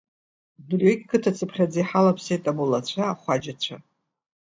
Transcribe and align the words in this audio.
Дырҩегь 0.67 1.03
қыҭацыԥхьаӡа 1.09 1.79
иҳалаԥсеит 1.81 2.43
амулацәа, 2.51 3.01
ахуаџьацәа. 3.07 3.77